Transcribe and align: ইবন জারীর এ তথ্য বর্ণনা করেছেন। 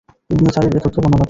ইবন 0.29 0.47
জারীর 0.55 0.73
এ 0.73 0.79
তথ্য 0.79 0.95
বর্ণনা 0.95 1.07
করেছেন। 1.07 1.19